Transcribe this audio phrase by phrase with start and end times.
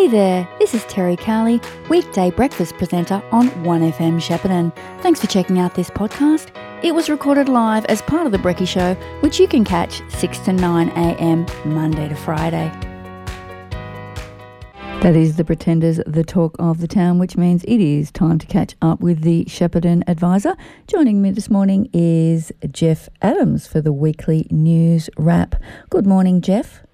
[0.00, 4.74] Hey there, this is Terri Cowley, weekday breakfast presenter on 1FM Shepparton.
[5.02, 6.48] Thanks for checking out this podcast.
[6.82, 10.38] It was recorded live as part of The Brecky Show, which you can catch 6
[10.38, 12.72] to 9am Monday to Friday.
[15.02, 18.46] That is The Pretenders, the talk of the town, which means it is time to
[18.46, 20.56] catch up with the Shepparton Adviser.
[20.86, 25.56] Joining me this morning is Geoff Adams for the weekly news wrap.
[25.90, 26.86] Good morning, Geoff.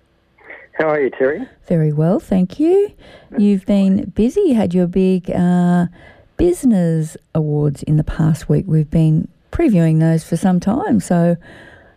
[0.79, 1.49] How are you, Terri?
[1.67, 2.93] Very well, thank you.
[3.39, 4.43] You've been busy.
[4.43, 5.87] You had your big uh,
[6.37, 8.67] business awards in the past week.
[8.69, 11.01] We've been previewing those for some time.
[11.01, 11.39] So,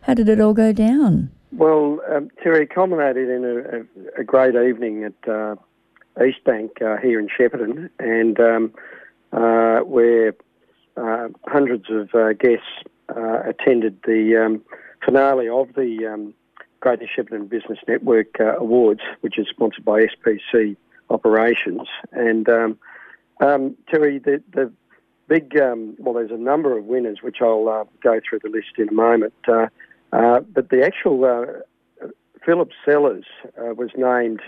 [0.04, 1.30] how did it all go down?
[1.52, 5.55] Well, um, Terri, culminated in a, a, a great evening at uh,
[6.26, 8.74] East Bank uh, here in Shepparton, and um,
[9.34, 10.36] uh, where
[10.96, 12.66] uh, hundreds of uh, guests
[13.14, 14.62] uh, attended the um,
[15.04, 16.34] finale of the um,
[16.80, 20.76] Greater Shepparton Business Network Awards, which is sponsored by SPC
[21.10, 21.88] Operations.
[22.12, 22.80] And um,
[23.41, 24.71] um, Terri, the, the
[25.27, 28.77] big, um, well, there's a number of winners, which I'll uh, go through the list
[28.77, 29.34] in a moment.
[29.46, 31.63] but the actual
[32.46, 33.26] Phillips Cellars
[33.58, 34.41] was named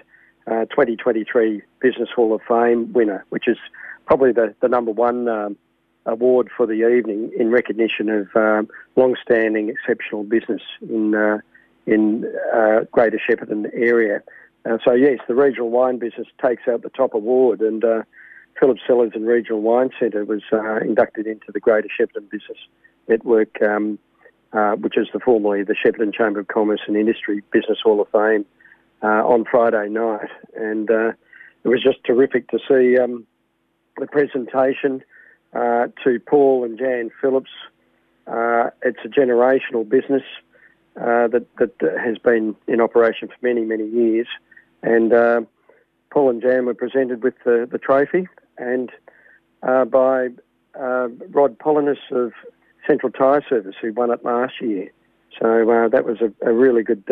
[0.48, 3.58] uh, 2023 Business Hall of Fame winner, which is
[4.06, 5.58] probably the, the number one um,
[6.06, 11.38] award for the evening in recognition of um, long-standing exceptional business in uh,
[11.86, 14.22] in uh, Greater Shepparton area.
[14.66, 18.04] Uh, so yes, the regional wine business takes out the top award, and uh,
[18.60, 22.58] Phillips Cellars and Regional Wine Centre was uh, inducted into the Greater Shepparton Business
[23.08, 23.98] Network, um,
[24.54, 28.08] uh, which is the formerly the Shepparton Chamber of Commerce and Industry Business Hall of
[28.10, 28.46] Fame
[29.02, 33.26] uh, on Friday night, and it was just terrific to see um,
[33.98, 35.02] the presentation
[35.54, 37.52] to Paul and Jan Phillips.
[38.28, 40.24] It's a generational business
[41.00, 44.28] uh, that that has been in operation for many many years,
[44.84, 45.42] and uh,
[46.12, 48.92] Paul and Jan were presented with the, the trophy, and
[49.64, 50.30] uh, by
[50.76, 52.34] Rod Polinis of
[52.88, 54.92] Central Tyre Service, who won it last year.
[55.40, 57.04] So that was a, a really good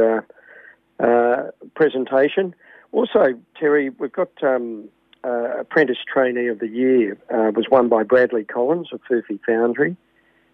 [0.99, 2.53] uh, presentation.
[2.91, 4.89] Also, Terri, we've got um,
[5.23, 9.95] uh, Apprentice Trainee of the Year uh, was won by Bradley Collins of Furphy Foundry.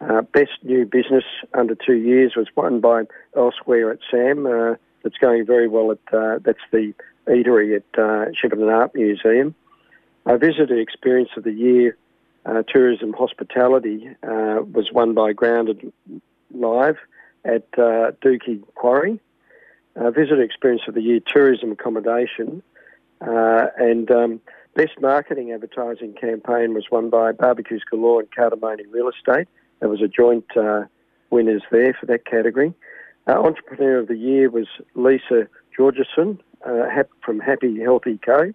[0.01, 1.23] Uh, Best New Business
[1.53, 3.03] under two years was won by
[3.35, 4.45] Elsewhere at Sam.
[4.45, 6.93] Uh, that's going very well at uh, that's the
[7.27, 9.55] eatery at uh, Shepparton Art Museum.
[10.25, 11.97] Uh, Visitor Experience of the Year,
[12.67, 15.91] Tourism Hospitality was won by Grounded
[16.51, 16.97] Live
[17.43, 19.19] at uh, Dookie Quarry
[19.95, 22.61] uh, Visitor Experience of the Year Tourism Accommodation,
[23.21, 24.41] uh, and um,
[24.75, 29.47] Best Marketing Advertising Campaign was won by Barbecues Galore and Cardamone Real Estate.
[29.79, 30.83] There was a joint uh,
[31.29, 32.73] winners there for that category.
[33.27, 35.47] Uh, Entrepreneur of the Year was Lisa
[35.77, 38.53] Georgeson uh, from Happy Healthy Co.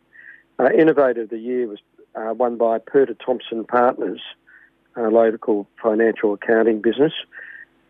[0.59, 1.79] Uh, Innovator of the Year was
[2.15, 4.21] won by Perta Thompson Partners,
[4.97, 7.13] a local financial accounting business.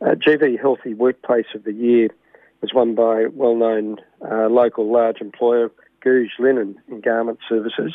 [0.01, 2.09] GV Healthy Workplace of the Year
[2.61, 5.71] was won by well-known local large employer
[6.01, 7.95] Gouge Linen and Garment Services.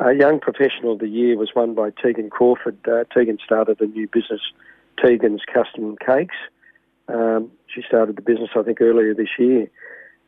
[0.00, 2.76] Uh, Young Professional of the Year was won by Tegan Crawford.
[2.86, 4.40] Uh, Tegan started a new business,
[5.02, 6.34] Tegan's Custom Cakes.
[7.08, 9.70] Um, she started the business, I think, earlier this year.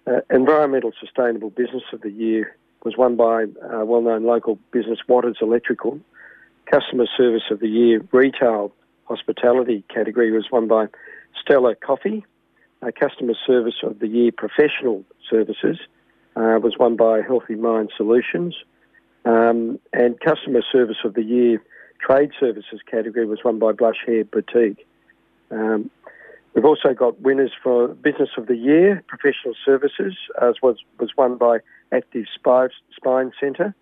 [0.06, 5.38] Uh, Environmental Sustainable Business of the Year was won by uh, well-known local business Waters
[5.41, 5.99] Electrical.
[6.71, 8.72] Customer Service of the Year Retail
[9.05, 10.87] Hospitality category was won by
[11.41, 12.25] Stella Coffee.
[12.82, 15.78] Uh, Customer Service of the Year Professional Services
[16.37, 18.55] uh, was won by Healthy Mind Solutions.
[19.26, 21.60] Um, and Customer Service of the Year
[22.00, 24.87] Trade Services category was won by Blush Hair Boutique.
[25.50, 25.91] Um,
[26.54, 31.37] we've also got winners for Business of the Year Professional Services, as was, was won
[31.38, 31.59] by
[31.92, 33.75] Active Spine Centre.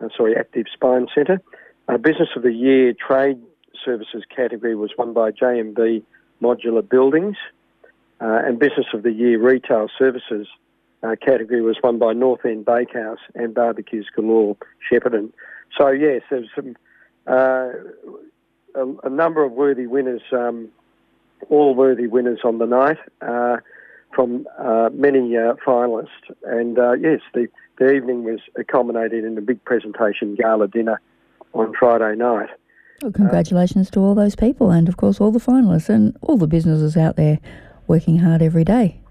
[0.00, 1.40] Uh, sorry, Active Spine Centre.
[1.88, 3.40] Uh, Business of the Year Trade
[3.84, 6.02] Services category was won by JMB
[6.42, 7.36] Modular Buildings.
[8.20, 10.48] Uh, and Business of the Year Retail Services
[11.02, 14.56] uh, category was won by North End Bakehouse and Barbecues Galore
[14.90, 15.32] Shepparton.
[15.76, 16.76] So, yes, there's some,
[17.26, 17.70] uh,
[18.74, 20.68] a, a, number of worthy winners, um,
[21.48, 23.56] all worthy winners on the night uh,
[24.14, 26.08] from uh, many uh, finalists.
[26.44, 31.00] And yes, the, the evening was culminated in a big presentation gala dinner
[31.52, 32.50] on Friday night.
[33.02, 36.46] Well, congratulations to all those people and, of course, all the finalists and all the
[36.46, 37.40] businesses out there
[37.88, 39.01] working hard every day.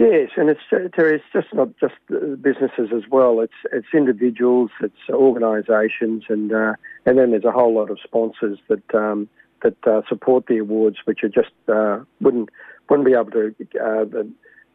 [0.00, 1.16] Yes, and it's Terri.
[1.16, 1.92] It's just not just
[2.40, 3.40] businesses as well.
[3.40, 6.72] It's it's individuals, it's organisations, and uh,
[7.04, 9.28] and then there's a whole lot of sponsors that um,
[9.62, 12.48] that uh, support the awards, which are just uh, wouldn't
[12.88, 14.26] wouldn't be able to uh, the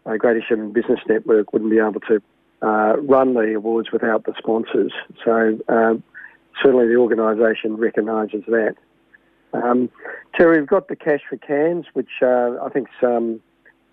[0.06, 2.22] uh, Greater Shepparton Business Network wouldn't be able to
[2.62, 4.94] uh, run the awards without the sponsors.
[5.26, 5.58] So
[6.62, 8.76] certainly the organisation recognises that.
[9.54, 9.90] Um,
[10.38, 12.90] Terri, we've got the Cash for Cans, which I think.
[13.02, 13.42] um,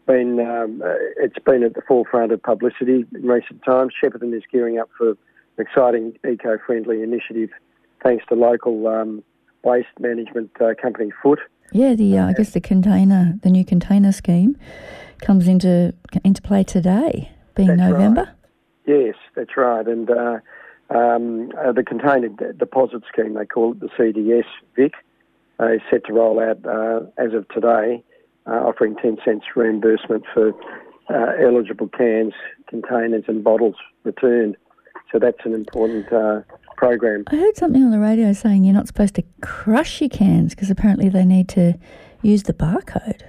[0.06, 3.92] been um, uh, it's been at the forefront of publicity in recent times.
[4.02, 5.16] Shepparton is gearing up for an
[5.58, 7.50] exciting eco-friendly initiative,
[8.02, 9.22] thanks to local um,
[9.64, 11.38] waste management uh, company Foott.
[11.72, 14.56] Yeah, the uh, I guess the container, the new container scheme,
[15.20, 15.94] comes into
[16.24, 18.22] into play today, being That's November.
[18.22, 18.34] Right.
[18.84, 20.38] Yes, that's right, and uh,
[20.90, 24.44] um, uh, the container d- deposit scheme they call it the CDS
[24.76, 24.92] Vic
[25.60, 28.02] uh, is set to roll out uh, as of today,
[28.50, 30.52] offering 10 cents reimbursement for
[31.10, 32.32] uh, eligible cans,
[32.68, 34.56] containers, and bottles returned.
[35.10, 36.40] So that's an important uh,
[36.76, 37.24] program.
[37.28, 40.70] I heard something on the radio saying you're not supposed to crush your cans because
[40.70, 41.78] apparently they need to
[42.22, 43.22] use the barcode.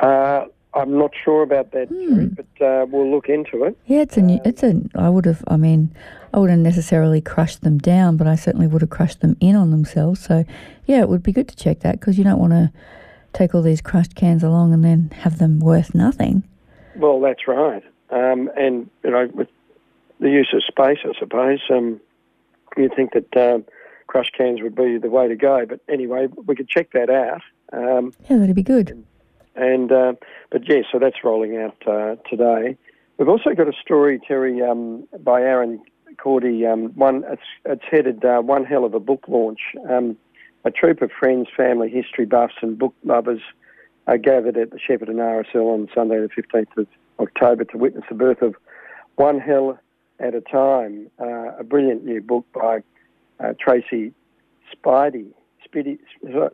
[0.00, 3.76] Uh, I'm not sure about that, Terri, but uh, we'll look into it.
[3.86, 4.80] Yeah, it's a new, it's a.
[4.94, 5.42] I would have.
[5.48, 5.90] I mean,
[6.32, 9.70] I wouldn't necessarily crushed them down, but I certainly would have crushed them in on
[9.70, 10.20] themselves.
[10.20, 10.44] So,
[10.86, 12.70] yeah, it would be good to check that because you don't want to
[13.38, 16.42] take all these crushed cans along and then have them worth nothing.
[16.96, 17.82] Well, that's right.
[18.10, 19.48] Um, and you know, with
[20.20, 22.00] the use of space, I suppose, um,
[22.76, 23.64] you'd think that um,
[24.08, 25.64] crushed cans would be the way to go.
[25.66, 27.42] But anyway, we could check that out.
[27.72, 29.04] Um, Yeah, that'd be good.
[29.54, 30.14] and uh,
[30.50, 32.76] but yes, so that's rolling out uh, today.
[33.18, 35.80] We've also got a story, Terri, um, by Aaron
[36.18, 36.64] Cordy.
[36.66, 39.60] Um, one, it's, it's headed uh, "One Hell of a Book Launch."
[40.64, 43.40] A troop of friends, family, history buffs, and book lovers
[44.06, 46.86] are gathered at the Shepparton RSL on Sunday, the fifteenth of
[47.20, 48.54] October, to witness the birth of
[49.16, 49.78] "One Hell
[50.18, 52.80] at a Time," uh, a brilliant new book by
[53.40, 54.12] uh, Tracy
[54.74, 55.26] Spidey.
[55.66, 55.98] Spidey,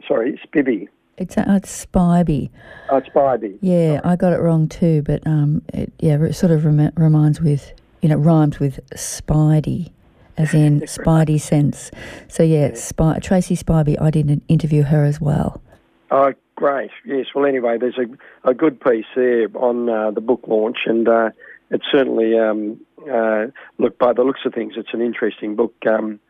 [0.06, 0.88] sorry, Spibby.
[1.16, 2.50] It's uh, it's Spivey.
[2.90, 3.58] Oh, Spivey.
[3.60, 7.40] Yeah, I got it wrong too, but um, it, yeah, it sort of rem- reminds
[7.40, 7.72] with
[8.02, 9.92] you know rhymes with Spidey,
[10.36, 11.90] as in Spidey sense.
[12.28, 14.00] So yeah, Spy- Tracy Spivey.
[14.00, 15.62] I did an interview her as well.
[16.10, 16.90] Oh, great.
[17.04, 17.26] Yes.
[17.34, 21.30] Well, anyway, there's a, a good piece there on uh, the book launch, and uh,
[21.70, 23.46] it's certainly, um, uh,
[23.78, 26.20] look, by the looks of things, it's an interesting book um,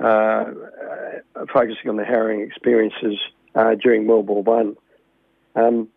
[0.00, 0.44] uh, uh,
[1.52, 3.18] focusing on the harrowing experiences
[3.54, 4.76] uh, during World War One.
[5.54, 5.88] Um,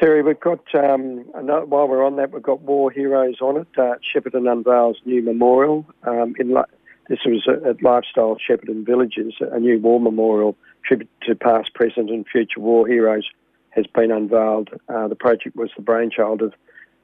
[0.00, 3.68] Terri, we've got, um, another, while we're on that, we've got War Heroes on it.
[3.78, 5.86] Uh, Shepparton unveils new memorial.
[6.02, 6.54] Um, in
[7.08, 12.26] this was at Lifestyle Shepparton Villages, a new war memorial tribute to past, present and
[12.26, 13.28] future war heroes
[13.70, 14.70] has been unveiled.
[14.88, 16.54] Uh, the project was the brainchild of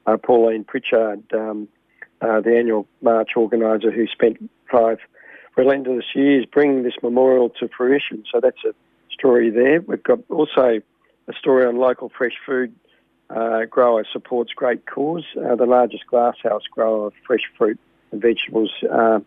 [0.06, 1.68] uh, Pauline Pritchard, um,
[2.20, 4.98] uh, the annual march organiser who spent five
[5.56, 8.24] relentless years bringing this memorial to fruition.
[8.32, 8.72] So that's a
[9.12, 9.80] story there.
[9.82, 10.80] We've got also
[11.28, 12.74] a story on local fresh food
[13.30, 15.24] uh, grower supports great cause.
[15.36, 17.78] Uh, the largest glasshouse grower of fresh fruit
[18.10, 19.20] and vegetables uh,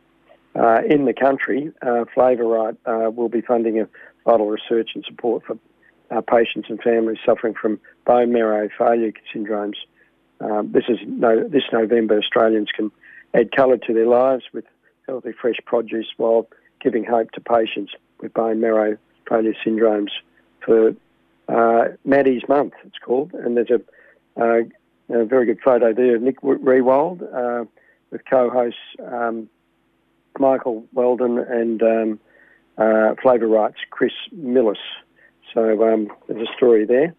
[0.55, 3.87] uh, in the country, uh, Flavorite, uh, will be funding a
[4.25, 5.57] vital research and support for
[6.11, 9.75] uh, patients and families suffering from bone marrow failure syndromes.
[10.39, 12.91] Um, this is no, this November, Australians can
[13.33, 14.65] add colour to their lives with
[15.07, 16.47] healthy, fresh produce while
[16.81, 18.97] giving hope to patients with bone marrow
[19.27, 20.09] failure syndromes
[20.63, 20.95] for
[21.47, 23.33] uh, Maddie's Month, it's called.
[23.33, 23.81] And there's a,
[24.41, 24.63] uh,
[25.09, 27.67] a very good photo there of Nick Riewoldt
[28.11, 29.49] with co-hosts um,
[30.39, 32.19] Michael Weldon and um,
[32.77, 34.77] uh, Flavorite's Chris Millis.
[35.53, 37.15] So um, there's a story there.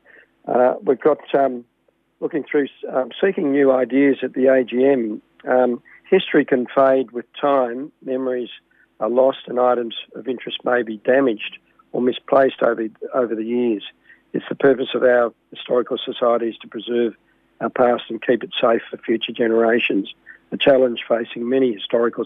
[0.46, 1.64] Uh, we've got um,
[2.20, 5.20] looking through um, seeking new ideas at the AGM.
[5.48, 7.90] Um, history can fade with time.
[8.04, 8.50] Memories
[9.00, 11.58] are lost, and items of interest may be damaged
[11.92, 13.84] or misplaced over over the years.
[14.32, 17.14] It's the purpose of our historical societies to preserve
[17.60, 20.12] our past and keep it safe for future generations.
[20.50, 22.24] The challenge facing many historical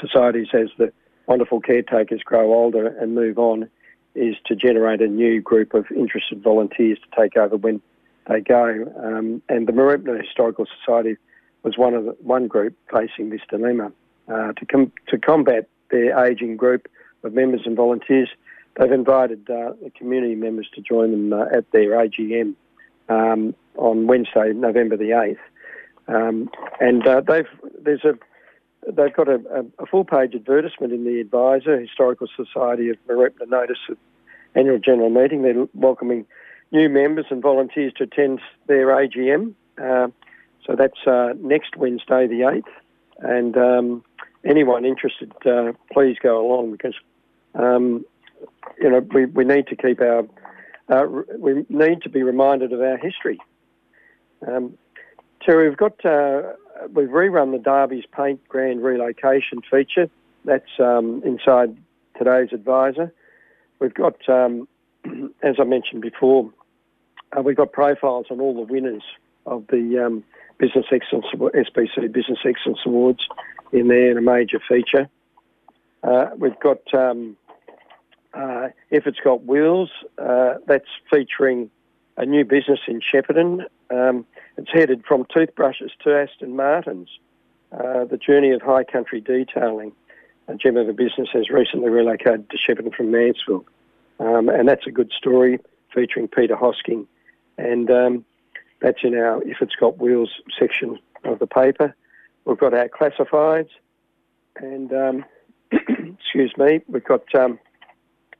[0.00, 0.92] societies as the
[1.26, 3.68] wonderful caretakers grow older and move on
[4.14, 7.80] is to generate a new group of interested volunteers to take over when
[8.28, 8.92] they go.
[9.02, 11.16] Um, and the Mooroopna Historical Society
[11.62, 13.92] was one of the, one group facing this dilemma.
[14.28, 16.88] Uh, to, com- to combat their ageing group
[17.22, 18.28] of members and volunteers,
[18.78, 22.54] they've invited uh, community members to join them uh, at their AGM
[23.08, 25.38] um, on Wednesday, November the 8th.
[26.08, 27.46] Um, and uh, they've
[27.80, 28.18] there's a
[28.90, 33.78] they've got a, a, a, full-page advertisement in the Adviser Historical Society of Mooroopna notice
[33.88, 33.96] of
[34.54, 35.42] annual general meeting.
[35.42, 36.26] They're welcoming
[36.72, 39.54] new members and volunteers to attend their AGM.
[39.80, 40.08] Uh,
[40.66, 42.62] so that's uh, next Wednesday, the 8th.
[43.18, 44.04] And um,
[44.44, 46.94] anyone interested, uh, please go along because
[47.54, 48.04] um,
[48.80, 50.26] you know we, we need to keep our
[50.88, 51.06] uh,
[51.38, 53.38] we need to be reminded of our history.
[54.46, 54.76] Um,
[55.46, 56.52] Terri, we've got uh,
[56.94, 60.08] we've rerun the Derby's Paint Grand relocation feature.
[60.44, 61.76] That's um, inside
[62.16, 63.12] today's adviser.
[63.78, 64.68] We've got, um,
[65.42, 66.50] as I mentioned before,
[67.36, 69.02] uh, we've got profiles on all the winners
[69.46, 70.24] of the um,
[70.58, 73.26] Business Excellence SPC Business Excellence Awards
[73.72, 75.08] in there in a major feature.
[76.02, 77.36] Uh, we've got um,
[78.34, 81.70] uh, if it's got wheels, uh, that's featuring
[82.16, 83.64] a new business in Shepparton.
[83.90, 84.26] Um,
[84.56, 87.08] it's headed from toothbrushes to Aston Martins.
[87.72, 89.92] Uh, the journey of high country detailing.
[90.48, 93.64] A gem of a business has recently relocated to Shepparton from Mansfield.
[94.20, 95.58] Um, and that's a good story
[95.94, 97.06] featuring Peter Hosking.
[97.58, 98.24] And um,
[98.80, 101.94] that's in our If It's Got Wheels section of the paper.
[102.44, 103.70] We've got our classifieds.
[104.56, 105.24] And, um,
[105.72, 107.58] excuse me, we've got um,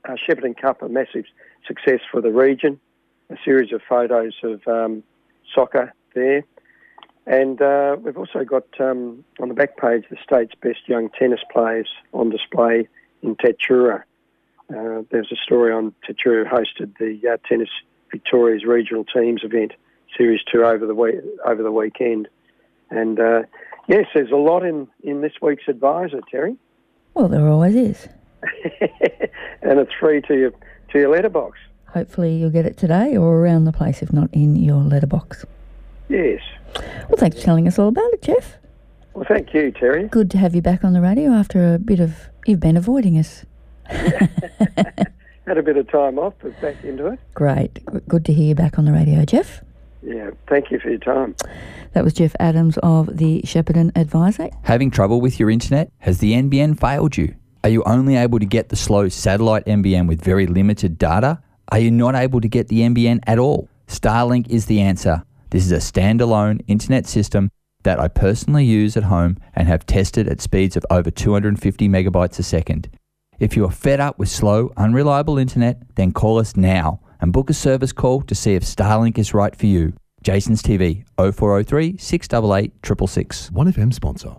[0.05, 1.25] our Shepparton Cup, a massive
[1.67, 2.81] success for the region.
[3.33, 5.03] A series of photos of um,
[5.55, 6.45] soccer there.
[7.27, 11.41] And uh, we've also got um, on the back page the state's best young tennis
[11.51, 12.89] players on display
[13.23, 14.03] in Tatura.
[14.69, 17.71] Uh, there's a story on Tatura hosted the uh, Tennis
[18.11, 19.73] Victoria's regional teams event,
[20.17, 22.29] Series 2 over the, week, over the weekend.
[22.91, 23.43] And uh,
[23.89, 26.57] yes, there's a lot in, in this week's adviser, Terri.
[27.15, 28.09] Well, there always is.
[29.63, 30.51] and it's free to your,
[30.91, 31.59] to your letterbox.
[31.93, 35.45] Hopefully, you'll get it today or around the place, if not in your letterbox.
[36.09, 36.41] Yes.
[36.75, 38.57] Well, thanks for telling us all about it, Geoff.
[39.15, 40.11] Well, thank you, Terri.
[40.11, 42.17] Good to have you back on the radio after a bit of.
[42.47, 43.45] You've been avoiding us.
[43.87, 47.19] Had a bit of time off, but back into it.
[47.35, 47.85] Great.
[48.09, 49.63] Good to hear you back on the radio, Geoff.
[50.03, 51.37] Yeah, thank you for your time.
[51.93, 54.51] That was Geoff Adams of the Shepparton Adviser.
[54.63, 55.93] Having trouble with your internet?
[55.99, 57.35] Has the NBN failed you?
[57.65, 61.41] Are you only able to get the slow satellite NBN with very limited data?
[61.73, 63.67] Are you not able to get the NBN at all?
[63.87, 65.23] Starlink is the answer.
[65.49, 67.51] This is a standalone internet system
[67.85, 72.39] that I personally use at home and have tested at speeds of over 250 megabytes
[72.39, 72.91] a second.
[73.39, 77.49] If you are fed up with slow, unreliable internet, then call us now and book
[77.49, 79.95] a service call to see if Starlink is right for you.
[80.23, 83.49] Jason's TV 0403 688 666.
[83.49, 84.37] 1FM sponsor.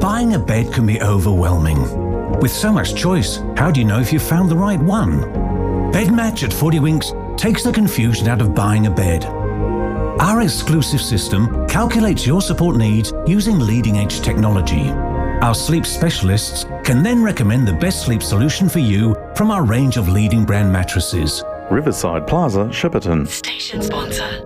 [0.00, 2.40] Buying a bed can be overwhelming.
[2.40, 5.55] With so much choice, how do you know if you've found the right one?
[5.92, 9.24] BedMatch at 40 Winks takes the confusion out of buying a bed.
[10.20, 14.90] Our exclusive system calculates your support needs using leading edge technology.
[15.42, 19.96] Our sleep specialists can then recommend the best sleep solution for you from our range
[19.96, 21.42] of leading brand mattresses.
[21.70, 23.26] Riverside Plaza, Shepparton.
[23.26, 24.45] Station sponsor.